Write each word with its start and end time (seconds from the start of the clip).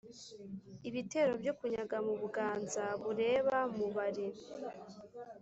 ibitero 0.89 1.31
byo 1.41 1.53
kunyaga 1.57 1.97
mu 2.05 2.13
buganza 2.21 2.83
bureba 3.03 3.57
mubari. 3.77 4.27